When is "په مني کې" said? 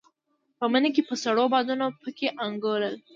0.57-1.01